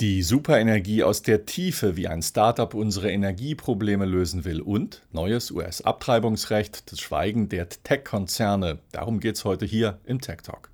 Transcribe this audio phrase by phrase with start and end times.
[0.00, 6.90] Die Superenergie aus der Tiefe, wie ein Startup unsere Energieprobleme lösen will und neues US-Abtreibungsrecht,
[6.90, 8.78] das Schweigen der Tech-Konzerne.
[8.92, 10.70] Darum geht es heute hier im Tech Talk.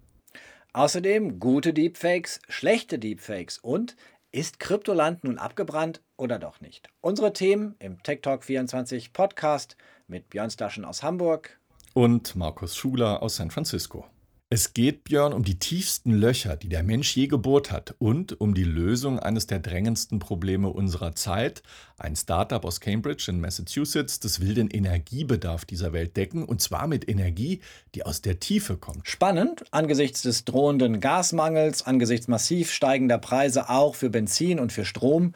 [0.74, 3.96] Außerdem gute Deepfakes, schlechte Deepfakes und
[4.30, 6.88] ist Kryptoland nun abgebrannt oder doch nicht?
[7.00, 11.58] Unsere Themen im Tech Talk 24 Podcast mit Björn Staschen aus Hamburg
[11.94, 14.04] und Markus Schuler aus San Francisco.
[14.48, 18.54] Es geht, Björn, um die tiefsten Löcher, die der Mensch je gebohrt hat und um
[18.54, 21.64] die Lösung eines der drängendsten Probleme unserer Zeit.
[21.98, 26.86] Ein Startup aus Cambridge in Massachusetts, das will den Energiebedarf dieser Welt decken und zwar
[26.86, 27.58] mit Energie,
[27.96, 29.08] die aus der Tiefe kommt.
[29.08, 35.34] Spannend angesichts des drohenden Gasmangels, angesichts massiv steigender Preise auch für Benzin und für Strom.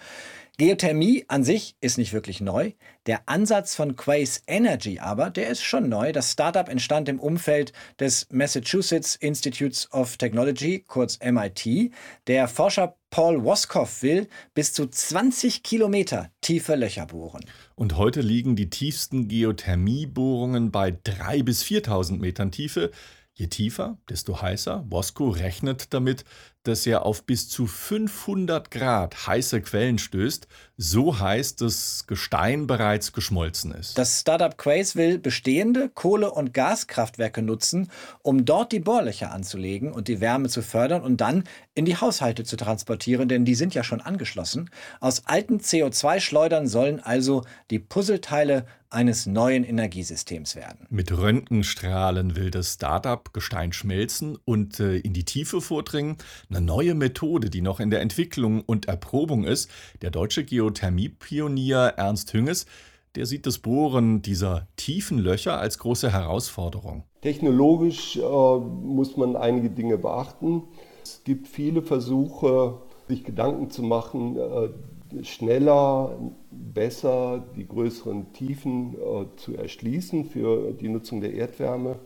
[0.60, 2.72] Geothermie an sich ist nicht wirklich neu.
[3.06, 6.12] Der Ansatz von Quace Energy aber, der ist schon neu.
[6.12, 11.92] Das Startup entstand im Umfeld des Massachusetts Institutes of Technology, kurz MIT.
[12.26, 17.46] Der Forscher Paul Woskoff will bis zu 20 Kilometer tiefe Löcher bohren.
[17.74, 22.90] Und heute liegen die tiefsten Geothermiebohrungen bei 3.000 bis 4.000 Metern Tiefe.
[23.32, 24.84] Je tiefer, desto heißer.
[24.86, 26.26] Bosco rechnet damit,
[26.62, 33.12] dass er auf bis zu 500 Grad heiße Quellen stößt, so heiß, dass Gestein bereits
[33.12, 33.98] geschmolzen ist.
[33.98, 37.90] Das Startup Quace will bestehende Kohle- und Gaskraftwerke nutzen,
[38.22, 41.44] um dort die Bohrlöcher anzulegen und die Wärme zu fördern und dann
[41.74, 44.70] in die Haushalte zu transportieren, denn die sind ja schon angeschlossen.
[45.00, 50.86] Aus alten CO2-Schleudern sollen also die Puzzleteile eines neuen Energiesystems werden.
[50.90, 56.16] Mit Röntgenstrahlen will das Startup Gestein schmelzen und äh, in die Tiefe vordringen.
[56.50, 59.70] Eine neue Methode, die noch in der Entwicklung und Erprobung ist.
[60.02, 62.66] Der deutsche Geothermiepionier Ernst Hünges,
[63.14, 67.04] der sieht das Bohren dieser tiefen Löcher als große Herausforderung.
[67.22, 70.64] Technologisch äh, muss man einige Dinge beachten.
[71.04, 76.18] Es gibt viele Versuche, sich Gedanken zu machen, äh, schneller,
[76.50, 82.00] besser die größeren Tiefen äh, zu erschließen für die Nutzung der Erdwärme.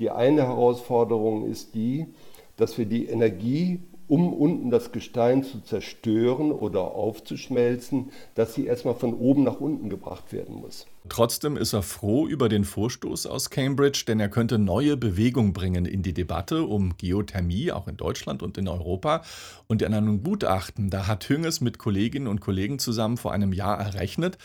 [0.00, 2.08] Die eine Herausforderung ist die,
[2.56, 8.94] dass wir die Energie um unten das Gestein zu zerstören oder aufzuschmelzen, dass sie erstmal
[8.94, 10.86] von oben nach unten gebracht werden muss.
[11.08, 15.86] Trotzdem ist er froh über den Vorstoß aus Cambridge, denn er könnte neue Bewegung bringen
[15.86, 19.22] in die Debatte um Geothermie, auch in Deutschland und in Europa.
[19.66, 23.78] Und in einem Gutachten, da hat Hünges mit Kolleginnen und Kollegen zusammen vor einem Jahr
[23.78, 24.38] errechnet,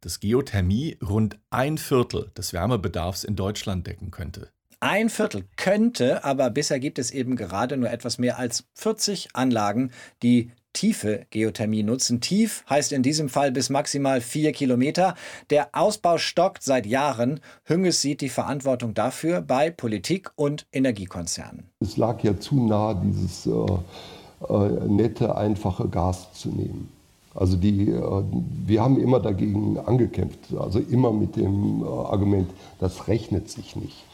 [0.00, 4.50] dass Geothermie rund ein Viertel des Wärmebedarfs in Deutschland decken könnte.
[4.80, 9.90] Ein Viertel könnte, aber bisher gibt es eben gerade nur etwas mehr als 40 Anlagen,
[10.22, 12.20] die tiefe Geothermie nutzen.
[12.20, 15.14] Tief heißt in diesem Fall bis maximal vier Kilometer.
[15.48, 17.40] Der Ausbau stockt seit Jahren.
[17.64, 21.70] Hünges sieht die Verantwortung dafür bei Politik und Energiekonzernen.
[21.80, 26.92] Es lag ja zu nah, dieses äh, äh, nette, einfache Gas zu nehmen.
[27.36, 28.22] Also die, äh,
[28.66, 32.48] wir haben immer dagegen angekämpft, also immer mit dem äh, Argument,
[32.80, 34.04] das rechnet sich nicht.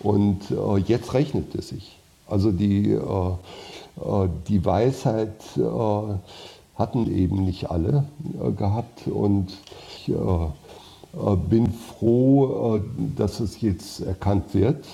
[0.00, 1.98] Und äh, jetzt rechnet es sich.
[2.26, 2.96] Also die,
[4.48, 5.42] die Weisheit
[6.76, 8.04] hatten eben nicht alle
[8.56, 9.48] gehabt und
[10.06, 10.14] ich
[11.50, 11.66] bin
[11.98, 12.80] froh,
[13.16, 14.86] dass es jetzt erkannt wird,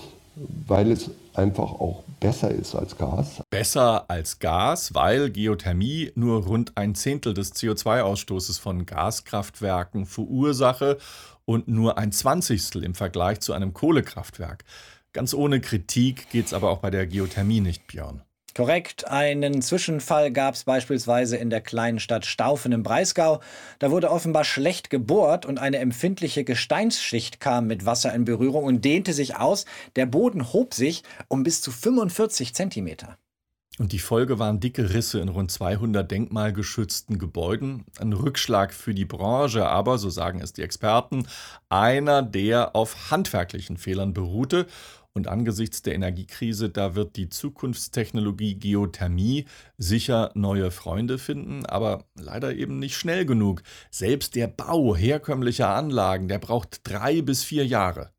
[0.66, 3.42] weil es einfach auch besser ist als Gas.
[3.48, 10.98] Besser als Gas, weil Geothermie nur rund ein Zehntel des CO2-Ausstoßes von Gaskraftwerken verursache
[11.44, 14.64] und nur ein Zwanzigstel im Vergleich zu einem Kohlekraftwerk.
[15.12, 18.22] Ganz ohne Kritik geht es aber auch bei der Geothermie nicht, Björn.
[18.58, 19.06] Korrekt.
[19.06, 23.38] Einen Zwischenfall gab es beispielsweise in der kleinen Stadt Staufen im Breisgau.
[23.78, 28.84] Da wurde offenbar schlecht gebohrt und eine empfindliche Gesteinsschicht kam mit Wasser in Berührung und
[28.84, 29.64] dehnte sich aus.
[29.94, 33.16] Der Boden hob sich um bis zu 45 Zentimeter.
[33.78, 37.84] Und die Folge waren dicke Risse in rund 200 denkmalgeschützten Gebäuden.
[38.00, 41.28] Ein Rückschlag für die Branche, aber, so sagen es die Experten,
[41.68, 44.66] einer, der auf handwerklichen Fehlern beruhte
[45.14, 49.46] und angesichts der Energiekrise, da wird die Zukunftstechnologie Geothermie
[49.76, 53.62] sicher neue Freunde finden, aber leider eben nicht schnell genug.
[53.90, 58.12] Selbst der Bau herkömmlicher Anlagen, der braucht drei bis vier Jahre.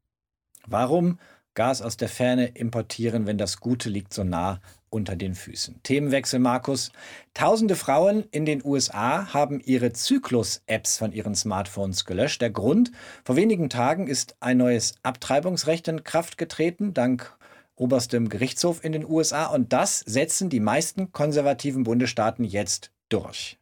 [0.67, 1.19] Warum
[1.53, 5.81] Gas aus der Ferne importieren, wenn das Gute liegt so nah unter den Füßen.
[5.83, 6.91] Themenwechsel, Markus.
[7.33, 12.41] Tausende Frauen in den USA haben ihre Zyklus-Apps von ihren Smartphones gelöscht.
[12.41, 12.91] Der Grund,
[13.23, 17.37] vor wenigen Tagen ist ein neues Abtreibungsrecht in Kraft getreten, dank
[17.75, 19.45] oberstem Gerichtshof in den USA.
[19.45, 23.58] Und das setzen die meisten konservativen Bundesstaaten jetzt durch.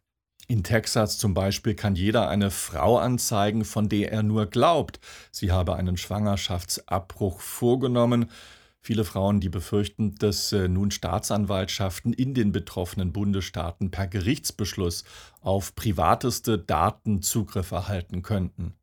[0.50, 5.52] In Texas zum Beispiel kann jeder eine Frau anzeigen, von der er nur glaubt, sie
[5.52, 8.32] habe einen Schwangerschaftsabbruch vorgenommen.
[8.80, 15.04] Viele Frauen, die befürchten, dass äh, nun Staatsanwaltschaften in den betroffenen Bundesstaaten per Gerichtsbeschluss
[15.42, 18.74] auf privateste Daten Zugriff erhalten könnten.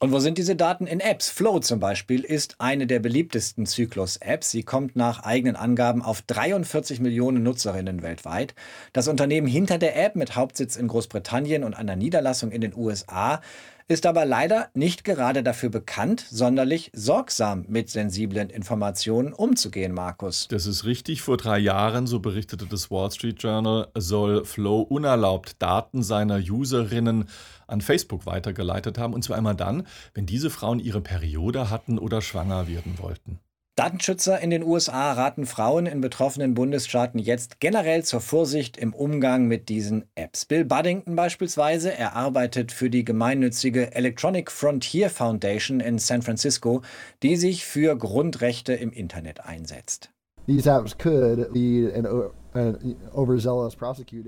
[0.00, 1.30] Und wo sind diese Daten in Apps?
[1.30, 4.50] Flow zum Beispiel ist eine der beliebtesten Zyklus-Apps.
[4.50, 8.54] Sie kommt nach eigenen Angaben auf 43 Millionen Nutzerinnen weltweit.
[8.92, 13.40] Das Unternehmen hinter der App mit Hauptsitz in Großbritannien und einer Niederlassung in den USA
[13.86, 20.48] ist aber leider nicht gerade dafür bekannt, sonderlich sorgsam mit sensiblen Informationen umzugehen, Markus.
[20.48, 21.22] Das ist richtig.
[21.22, 27.28] Vor drei Jahren, so berichtete das Wall Street Journal, soll Flow unerlaubt Daten seiner Userinnen
[27.66, 29.12] an Facebook weitergeleitet haben.
[29.12, 33.40] Und zwar einmal dann, wenn diese Frauen ihre Periode hatten oder schwanger werden wollten.
[33.76, 39.48] Datenschützer in den USA raten Frauen in betroffenen Bundesstaaten jetzt generell zur Vorsicht im Umgang
[39.48, 40.44] mit diesen Apps.
[40.44, 46.82] Bill Buddington beispielsweise, er arbeitet für die gemeinnützige Electronic Frontier Foundation in San Francisco,
[47.24, 50.10] die sich für Grundrechte im Internet einsetzt.
[50.46, 52.06] These apps could lead an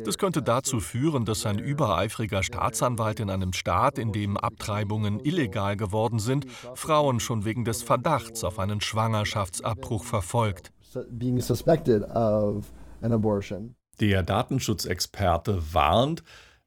[0.05, 5.77] das könnte dazu führen, dass ein übereifriger Staatsanwalt in einem Staat, in dem Abtreibungen illegal
[5.77, 10.73] geworden sind, Frauen schon wegen des Verdachts auf einen Schwangerschaftsabbruch verfolgt.
[14.01, 16.23] Der Datenschutzexperte warnt,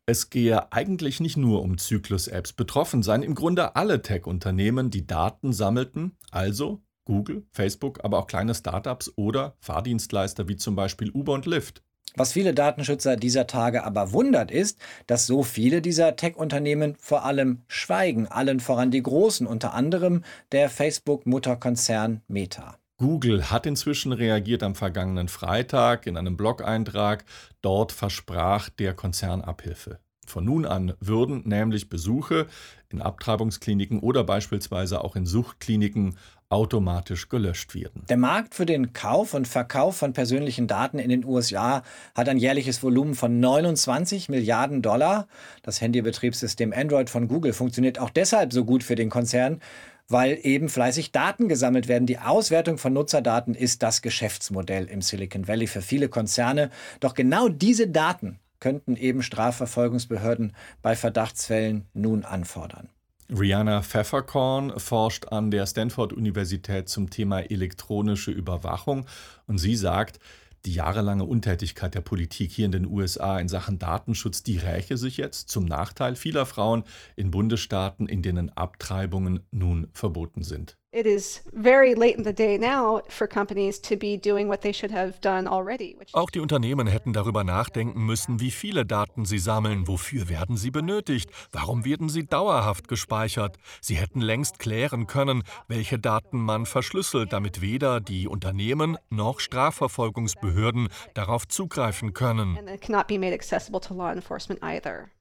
[0.06, 2.54] es gehe eigentlich nicht nur um Zyklus-Apps.
[2.54, 8.54] Betroffen seien im Grunde alle Tech-Unternehmen, die Daten sammelten, also Google, Facebook, aber auch kleine
[8.54, 11.82] Startups oder Fahrdienstleister wie zum Beispiel Uber und Lyft.
[12.16, 14.78] Was viele Datenschützer dieser Tage aber wundert, ist,
[15.08, 20.70] dass so viele dieser Tech-Unternehmen vor allem schweigen, allen voran die großen, unter anderem der
[20.70, 22.76] Facebook-Mutterkonzern Meta.
[22.98, 27.26] Google hat inzwischen reagiert am vergangenen Freitag in einem Blog-Eintrag.
[27.64, 29.98] Dort versprach der Konzern Abhilfe.
[30.30, 32.46] Von nun an würden nämlich Besuche
[32.90, 36.18] in Abtreibungskliniken oder beispielsweise auch in Suchtkliniken
[36.50, 38.04] automatisch gelöscht werden.
[38.10, 41.84] Der Markt für den Kauf und Verkauf von persönlichen Daten in den USA
[42.16, 45.28] hat ein jährliches Volumen von 29 Milliarden Dollar.
[45.62, 49.62] Das Handybetriebssystem Android von Google funktioniert auch deshalb so gut für den Konzern,
[50.08, 52.08] weil eben fleißig Daten gesammelt werden.
[52.08, 56.72] Die Auswertung von Nutzerdaten ist das Geschäftsmodell im Silicon Valley für viele Konzerne.
[57.00, 62.90] Doch genau diese Daten könnten eben Strafverfolgungsbehörden bei Verdachtsfällen nun anfordern.
[63.32, 69.06] Rihanna Pfefferkorn forscht an der Stanford-Universität zum Thema elektronische Überwachung
[69.46, 70.20] und sie sagt,
[70.66, 75.18] die jahrelange Untätigkeit der Politik hier in den USA in Sachen Datenschutz, die räche sich
[75.18, 76.84] jetzt zum Nachteil vieler Frauen
[77.16, 80.78] in Bundesstaaten, in denen Abtreibungen nun verboten sind.
[80.92, 84.74] It is very late in the day now for companies to be doing what they
[84.74, 85.96] should have done already.
[86.14, 90.72] Auch die Unternehmen hätten darüber nachdenken müssen, wie viele Daten sie sammeln, wofür werden sie
[90.72, 93.58] benötigt, warum werden sie dauerhaft gespeichert.
[93.82, 100.90] Sie hätten längst klären können, welche Daten man verschlüsselt, damit weder die Unternehmen noch Strafverfolgungsbehörden
[101.14, 102.58] darauf zugreifen können.
[102.58, 105.12] And it cannot be made accessible to law enforcement either.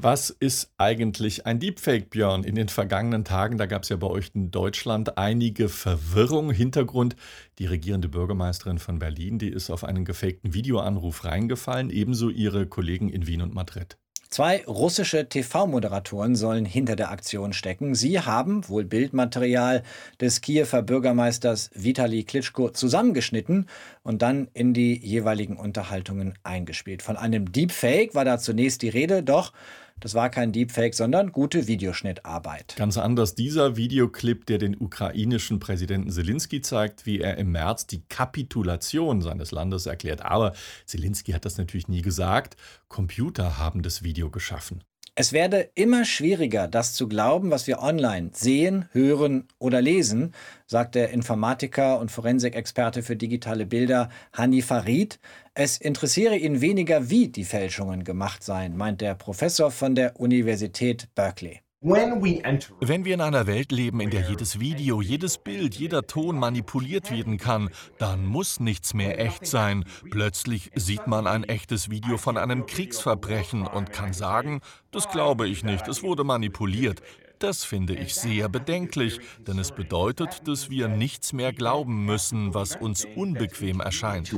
[0.00, 2.44] Was ist eigentlich ein Deepfake, Björn?
[2.44, 6.52] In den vergangenen Tagen, da gab es ja bei euch in Deutschland einige Verwirrung.
[6.52, 7.16] Hintergrund,
[7.58, 13.08] die regierende Bürgermeisterin von Berlin, die ist auf einen gefakten Videoanruf reingefallen, ebenso ihre Kollegen
[13.08, 13.98] in Wien und Madrid.
[14.30, 17.94] Zwei russische TV-Moderatoren sollen hinter der Aktion stecken.
[17.94, 19.82] Sie haben wohl Bildmaterial
[20.20, 23.68] des Kiewer Bürgermeisters Vitali Klitschko zusammengeschnitten
[24.02, 27.02] und dann in die jeweiligen Unterhaltungen eingespielt.
[27.02, 29.52] Von einem Deepfake war da zunächst die Rede, doch
[30.00, 32.74] das war kein Deepfake, sondern gute Videoschnittarbeit.
[32.76, 38.02] Ganz anders dieser Videoclip, der den ukrainischen Präsidenten Zelensky zeigt, wie er im März die
[38.08, 40.22] Kapitulation seines Landes erklärt.
[40.22, 40.52] Aber
[40.86, 42.56] Zelensky hat das natürlich nie gesagt.
[42.88, 44.82] Computer haben das Video geschaffen.
[45.20, 50.32] Es werde immer schwieriger, das zu glauben, was wir online sehen, hören oder lesen,
[50.68, 55.18] sagt der Informatiker und Forensikexperte für digitale Bilder Hani Farid.
[55.54, 61.08] Es interessiere ihn weniger, wie die Fälschungen gemacht seien, meint der Professor von der Universität
[61.16, 61.62] Berkeley.
[61.80, 67.12] Wenn wir in einer Welt leben, in der jedes Video, jedes Bild, jeder Ton manipuliert
[67.12, 69.84] werden kann, dann muss nichts mehr echt sein.
[70.10, 75.62] Plötzlich sieht man ein echtes Video von einem Kriegsverbrechen und kann sagen, das glaube ich
[75.62, 77.00] nicht, es wurde manipuliert.
[77.38, 82.74] Das finde ich sehr bedenklich, denn es bedeutet, dass wir nichts mehr glauben müssen, was
[82.74, 84.34] uns unbequem erscheint.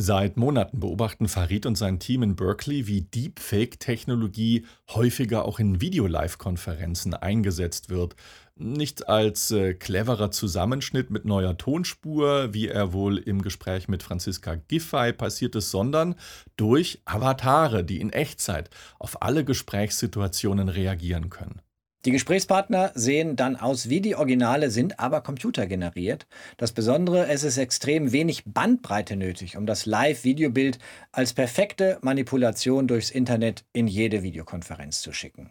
[0.00, 7.14] Seit Monaten beobachten Farid und sein Team in Berkeley, wie Deepfake-Technologie häufiger auch in Video-Live-Konferenzen
[7.14, 8.14] eingesetzt wird.
[8.54, 14.54] Nicht als äh, cleverer Zusammenschnitt mit neuer Tonspur, wie er wohl im Gespräch mit Franziska
[14.54, 16.14] Giffey passiert ist, sondern
[16.56, 21.60] durch Avatare, die in Echtzeit auf alle Gesprächssituationen reagieren können.
[22.08, 26.26] Die Gesprächspartner sehen dann aus wie die Originale, sind aber computergeneriert.
[26.56, 30.78] Das Besondere, es ist extrem wenig Bandbreite nötig, um das Live-Videobild
[31.12, 35.50] als perfekte Manipulation durchs Internet in jede Videokonferenz zu schicken.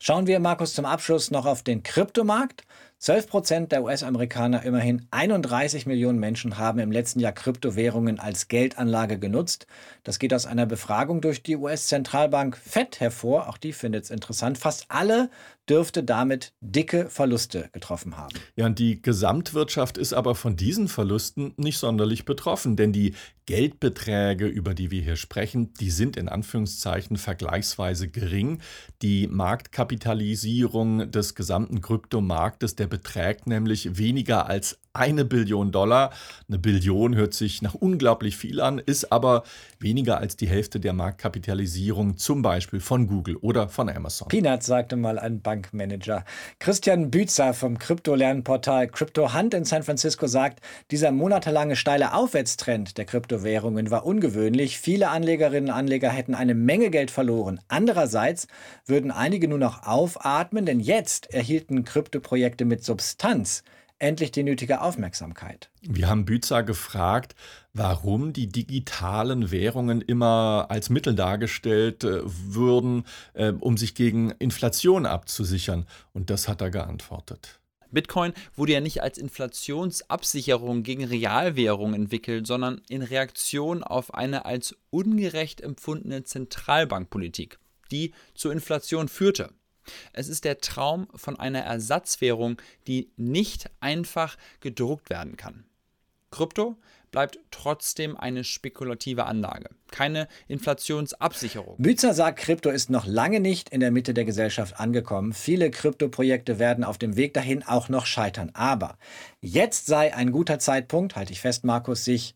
[0.00, 2.64] Schauen wir, Markus, zum Abschluss noch auf den Kryptomarkt.
[3.00, 9.20] 12 Prozent der US-Amerikaner, immerhin 31 Millionen Menschen, haben im letzten Jahr Kryptowährungen als Geldanlage
[9.20, 9.68] genutzt.
[10.02, 13.48] Das geht aus einer Befragung durch die US-Zentralbank FED hervor.
[13.48, 14.58] Auch die findet es interessant.
[14.58, 15.30] Fast alle
[15.68, 18.34] dürfte damit dicke Verluste getroffen haben.
[18.56, 23.14] Ja, und die Gesamtwirtschaft ist aber von diesen Verlusten nicht sonderlich betroffen, denn die
[23.46, 28.60] Geldbeträge, über die wir hier sprechen, die sind in Anführungszeichen vergleichsweise gering.
[29.00, 36.10] Die Marktkapitalisierung des gesamten Kryptomarktes, der beträgt nämlich weniger als eine Billion Dollar.
[36.48, 39.44] Eine Billion hört sich nach unglaublich viel an, ist aber
[39.78, 44.28] weniger als die Hälfte der Marktkapitalisierung zum Beispiel von Google oder von Amazon.
[44.28, 46.24] Peanuts sagte mal ein Bankmanager.
[46.58, 53.04] Christian Bützer vom Krypto-Lernportal Crypto Hunt in San Francisco sagt, dieser monatelange steile Aufwärtstrend der
[53.04, 54.78] Kryptowährungen war ungewöhnlich.
[54.78, 57.60] Viele Anlegerinnen und Anleger hätten eine Menge Geld verloren.
[57.68, 58.48] Andererseits
[58.84, 63.62] würden einige nur noch aufatmen, denn jetzt erhielten Kryptoprojekte mit Substanz
[63.98, 65.70] endlich die nötige Aufmerksamkeit.
[65.82, 67.34] Wir haben Bützer gefragt,
[67.72, 73.04] warum die digitalen Währungen immer als Mittel dargestellt äh, würden,
[73.34, 75.86] äh, um sich gegen Inflation abzusichern.
[76.12, 77.60] Und das hat er geantwortet.
[77.90, 84.76] Bitcoin wurde ja nicht als Inflationsabsicherung gegen Realwährung entwickelt, sondern in Reaktion auf eine als
[84.90, 87.58] ungerecht empfundene Zentralbankpolitik,
[87.90, 89.50] die zur Inflation führte.
[90.12, 95.64] Es ist der Traum von einer Ersatzwährung, die nicht einfach gedruckt werden kann.
[96.30, 96.76] Krypto
[97.10, 101.76] bleibt trotzdem eine spekulative Anlage, keine Inflationsabsicherung.
[101.78, 105.32] Bützer sagt, Krypto ist noch lange nicht in der Mitte der Gesellschaft angekommen.
[105.32, 108.50] Viele Kryptoprojekte werden auf dem Weg dahin auch noch scheitern.
[108.52, 108.98] Aber
[109.40, 112.34] jetzt sei ein guter Zeitpunkt, halte ich fest, Markus, sich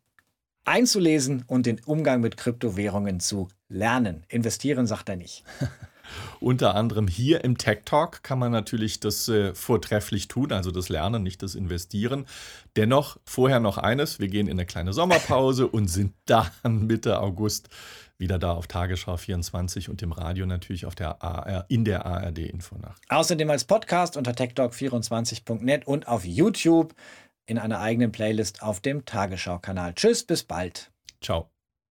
[0.65, 4.25] einzulesen und den Umgang mit Kryptowährungen zu lernen.
[4.29, 5.45] Investieren sagt er nicht.
[6.41, 10.89] Unter anderem hier im Tech Talk kann man natürlich das äh, vortrefflich tun, also das
[10.89, 12.27] Lernen, nicht das Investieren.
[12.77, 16.51] Dennoch vorher noch eines, wir gehen in eine kleine Sommerpause und sind dann
[16.87, 17.69] Mitte August
[18.19, 22.39] wieder da auf Tagesschau 24 und im Radio natürlich auf der AR, in der ARD
[22.39, 23.03] Infonacht.
[23.09, 26.95] Außerdem als Podcast unter techtalk24.net und auf YouTube
[27.47, 29.95] in einer eigenen Playlist auf dem Tagesschau-Kanal.
[29.95, 30.91] Tschüss, bis bald.
[31.21, 31.52] Ciao.